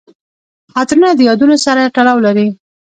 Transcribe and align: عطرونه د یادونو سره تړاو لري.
عطرونه 0.79 1.09
د 1.15 1.19
یادونو 1.29 1.55
سره 1.65 1.81
تړاو 1.95 2.17
لري. 2.25 2.47